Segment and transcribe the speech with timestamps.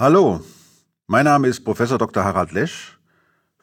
[0.00, 0.40] Hallo,
[1.08, 2.24] mein Name ist Professor Dr.
[2.24, 2.98] Harald Lesch.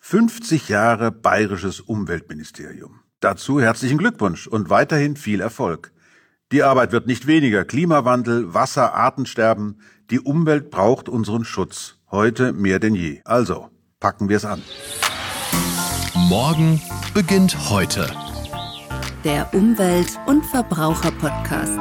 [0.01, 2.99] 50 Jahre bayerisches Umweltministerium.
[3.21, 5.91] Dazu herzlichen Glückwunsch und weiterhin viel Erfolg.
[6.51, 7.65] Die Arbeit wird nicht weniger.
[7.65, 9.81] Klimawandel, Wasser, Artensterben.
[10.11, 11.95] Die Umwelt braucht unseren Schutz.
[12.11, 13.21] Heute mehr denn je.
[13.25, 14.61] Also, packen wir es an.
[16.13, 16.79] Morgen
[17.15, 18.11] beginnt heute.
[19.23, 21.79] Der Umwelt- und Verbraucher-Podcast.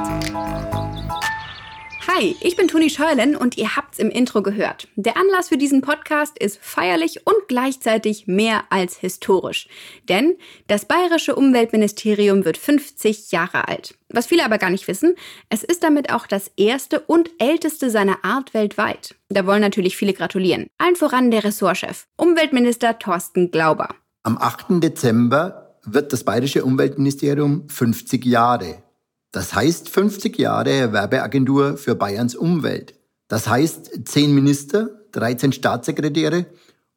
[2.18, 4.88] Hi, ich bin Toni Scheulen und ihr habt's im Intro gehört.
[4.96, 9.68] Der Anlass für diesen Podcast ist feierlich und gleichzeitig mehr als historisch.
[10.08, 10.36] Denn
[10.66, 13.98] das bayerische Umweltministerium wird 50 Jahre alt.
[14.08, 15.14] Was viele aber gar nicht wissen,
[15.50, 19.14] es ist damit auch das erste und älteste seiner Art weltweit.
[19.28, 20.68] Da wollen natürlich viele gratulieren.
[20.78, 23.90] Allen voran der Ressortchef, Umweltminister Thorsten Glauber.
[24.22, 24.82] Am 8.
[24.82, 28.85] Dezember wird das bayerische Umweltministerium 50 Jahre.
[29.36, 32.94] Das heißt 50 Jahre Werbeagentur für Bayerns Umwelt.
[33.28, 36.46] Das heißt 10 Minister, 13 Staatssekretäre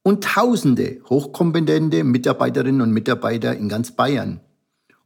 [0.03, 4.39] und tausende hochkompetente Mitarbeiterinnen und Mitarbeiter in ganz Bayern.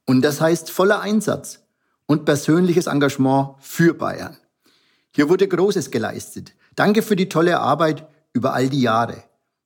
[0.06, 1.62] Und das heißt voller Einsatz
[2.06, 4.38] und persönliches Engagement für Bayern.
[5.10, 6.54] Hier wurde Großes geleistet.
[6.76, 9.24] Danke für die tolle Arbeit über all die Jahre.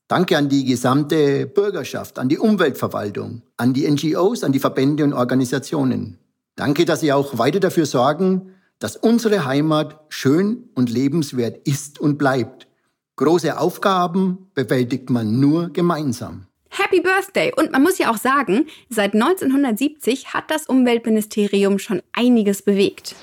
[0.07, 5.11] Danke an die gesamte Bürgerschaft, an die Umweltverwaltung, an die NGOs, an die Verbände und
[5.11, 6.17] Organisationen.
[6.57, 12.17] Danke, dass Sie auch weiter dafür sorgen, dass unsere Heimat schön und lebenswert ist und
[12.17, 12.67] bleibt.
[13.15, 16.47] Große Aufgaben bewältigt man nur gemeinsam.
[16.69, 17.53] Happy Birthday!
[17.55, 23.15] Und man muss ja auch sagen, seit 1970 hat das Umweltministerium schon einiges bewegt.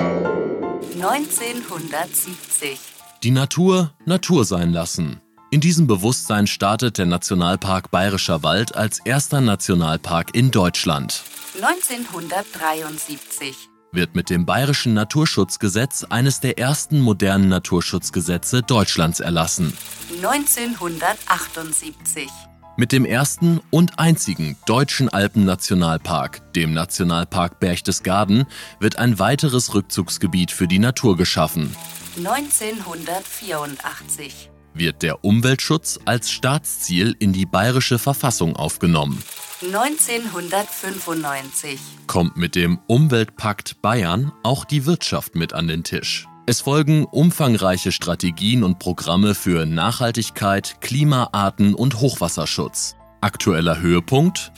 [0.00, 2.80] 1970.
[3.22, 5.20] Die Natur Natur sein lassen.
[5.50, 11.22] In diesem Bewusstsein startet der Nationalpark Bayerischer Wald als erster Nationalpark in Deutschland.
[11.62, 13.54] 1973.
[13.92, 19.76] Wird mit dem Bayerischen Naturschutzgesetz eines der ersten modernen Naturschutzgesetze Deutschlands erlassen.
[20.22, 22.30] 1978.
[22.76, 28.46] Mit dem ersten und einzigen deutschen Alpennationalpark, dem Nationalpark Berchtesgaden,
[28.78, 31.76] wird ein weiteres Rückzugsgebiet für die Natur geschaffen.
[32.16, 34.50] 1984.
[34.74, 39.22] Wird der Umweltschutz als Staatsziel in die bayerische Verfassung aufgenommen.
[39.62, 41.80] 1995.
[42.06, 46.26] Kommt mit dem Umweltpakt Bayern auch die Wirtschaft mit an den Tisch.
[46.46, 52.96] Es folgen umfangreiche Strategien und Programme für Nachhaltigkeit, Klima, Arten und Hochwasserschutz.
[53.20, 54.50] Aktueller Höhepunkt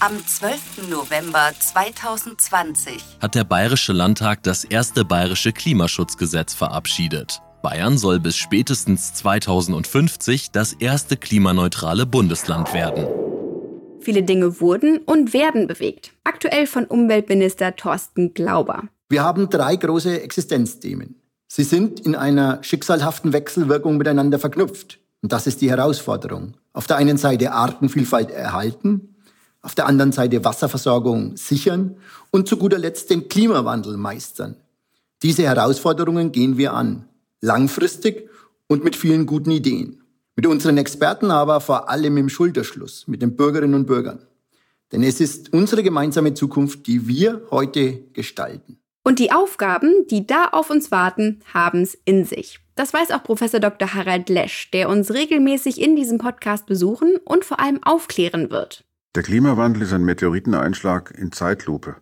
[0.00, 0.90] Am 12.
[0.90, 3.02] November 2020.
[3.22, 7.40] hat der Bayerische Landtag das erste bayerische Klimaschutzgesetz verabschiedet.
[7.66, 13.08] Bayern soll bis spätestens 2050 das erste klimaneutrale Bundesland werden.
[13.98, 16.12] Viele Dinge wurden und werden bewegt.
[16.22, 18.84] Aktuell von Umweltminister Thorsten Glauber.
[19.08, 21.16] Wir haben drei große Existenzthemen.
[21.48, 25.00] Sie sind in einer schicksalhaften Wechselwirkung miteinander verknüpft.
[25.22, 26.54] Und das ist die Herausforderung.
[26.72, 29.16] Auf der einen Seite Artenvielfalt erhalten,
[29.60, 31.96] auf der anderen Seite Wasserversorgung sichern
[32.30, 34.54] und zu guter Letzt den Klimawandel meistern.
[35.24, 37.08] Diese Herausforderungen gehen wir an,
[37.40, 38.28] langfristig
[38.68, 40.02] und mit vielen guten Ideen.
[40.36, 44.26] Mit unseren Experten aber vor allem im Schulterschluss, mit den Bürgerinnen und Bürgern.
[44.92, 48.78] Denn es ist unsere gemeinsame Zukunft, die wir heute gestalten.
[49.02, 52.60] Und die Aufgaben, die da auf uns warten, haben's in sich.
[52.74, 53.94] Das weiß auch Professor Dr.
[53.94, 58.84] Harald Lesch, der uns regelmäßig in diesem Podcast besuchen und vor allem aufklären wird.
[59.14, 61.96] Der Klimawandel ist ein Meteoriteneinschlag in Zeitlupe.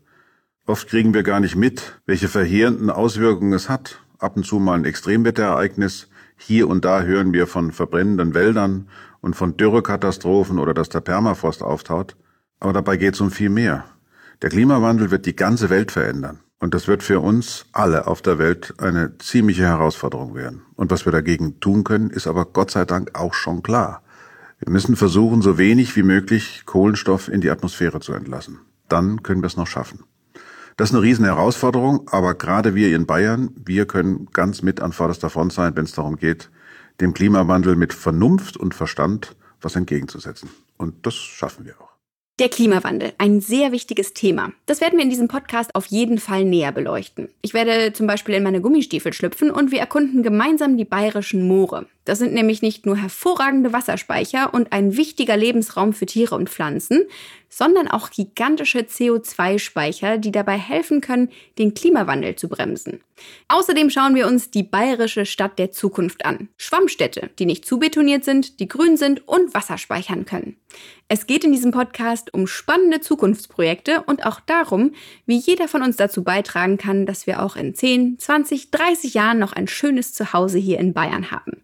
[0.66, 4.00] Oft kriegen wir gar nicht mit, welche verheerenden Auswirkungen es hat.
[4.24, 6.08] Ab und zu mal ein Extremwetterereignis.
[6.36, 8.88] Hier und da hören wir von verbrennenden Wäldern
[9.20, 12.16] und von Dürrekatastrophen oder dass der Permafrost auftaut.
[12.58, 13.84] Aber dabei geht es um viel mehr.
[14.40, 16.40] Der Klimawandel wird die ganze Welt verändern.
[16.58, 20.62] Und das wird für uns alle auf der Welt eine ziemliche Herausforderung werden.
[20.74, 24.02] Und was wir dagegen tun können, ist aber Gott sei Dank auch schon klar.
[24.58, 28.60] Wir müssen versuchen, so wenig wie möglich Kohlenstoff in die Atmosphäre zu entlassen.
[28.88, 30.04] Dann können wir es noch schaffen.
[30.76, 34.92] Das ist eine riesen Herausforderung, aber gerade wir in Bayern, wir können ganz mit an
[34.92, 36.50] vorderster Front sein, wenn es darum geht,
[37.00, 40.50] dem Klimawandel mit Vernunft und Verstand was entgegenzusetzen.
[40.76, 41.90] Und das schaffen wir auch.
[42.40, 44.50] Der Klimawandel, ein sehr wichtiges Thema.
[44.66, 47.28] Das werden wir in diesem Podcast auf jeden Fall näher beleuchten.
[47.42, 51.86] Ich werde zum Beispiel in meine Gummistiefel schlüpfen und wir erkunden gemeinsam die bayerischen Moore.
[52.04, 57.06] Das sind nämlich nicht nur hervorragende Wasserspeicher und ein wichtiger Lebensraum für Tiere und Pflanzen,
[57.48, 63.00] sondern auch gigantische CO2-Speicher, die dabei helfen können, den Klimawandel zu bremsen.
[63.46, 66.48] Außerdem schauen wir uns die bayerische Stadt der Zukunft an.
[66.56, 70.56] Schwammstädte, die nicht zu betoniert sind, die grün sind und Wasser speichern können.
[71.06, 74.92] Es geht in diesem Podcast um spannende Zukunftsprojekte und auch darum,
[75.26, 79.38] wie jeder von uns dazu beitragen kann, dass wir auch in 10, 20, 30 Jahren
[79.38, 81.62] noch ein schönes Zuhause hier in Bayern haben.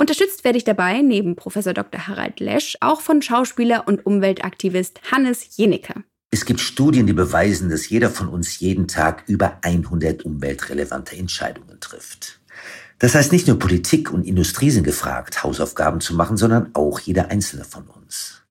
[0.00, 2.06] Unterstützt werde ich dabei neben Professor Dr.
[2.06, 6.04] Harald Lesch auch von Schauspieler und Umweltaktivist Hannes Jenecke.
[6.30, 11.80] Es gibt Studien, die beweisen, dass jeder von uns jeden Tag über 100 umweltrelevante Entscheidungen
[11.80, 12.38] trifft.
[13.00, 17.30] Das heißt, nicht nur Politik und Industrie sind gefragt, Hausaufgaben zu machen, sondern auch jeder
[17.30, 18.42] einzelne von uns.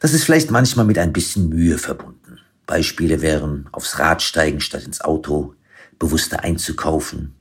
[0.00, 2.40] Das ist vielleicht manchmal mit ein bisschen Mühe verbunden.
[2.66, 5.54] Beispiele wären aufs Rad steigen statt ins Auto,
[5.98, 7.34] bewusster einzukaufen,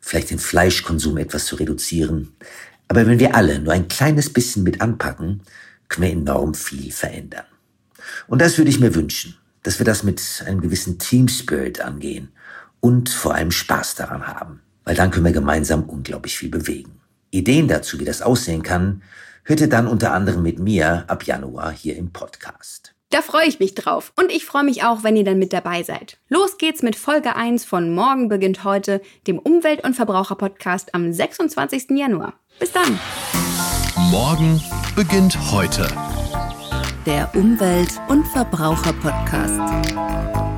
[0.00, 2.34] vielleicht den Fleischkonsum etwas zu reduzieren,
[2.88, 5.42] aber wenn wir alle nur ein kleines bisschen mit anpacken,
[5.88, 7.44] können wir enorm viel verändern.
[8.26, 12.28] Und das würde ich mir wünschen, dass wir das mit einem gewissen Team Spirit angehen
[12.80, 17.00] und vor allem Spaß daran haben, weil dann können wir gemeinsam unglaublich viel bewegen.
[17.30, 19.02] Ideen dazu, wie das aussehen kann,
[19.42, 22.95] hört ihr dann unter anderem mit mir ab Januar hier im Podcast.
[23.10, 24.12] Da freue ich mich drauf.
[24.16, 26.18] Und ich freue mich auch, wenn ihr dann mit dabei seid.
[26.28, 31.90] Los geht's mit Folge 1 von Morgen beginnt heute, dem Umwelt- und Verbraucher-Podcast am 26.
[31.90, 32.34] Januar.
[32.58, 32.98] Bis dann.
[34.10, 34.60] Morgen
[34.96, 35.88] beginnt heute.
[37.06, 40.55] Der Umwelt- und Verbraucher-Podcast.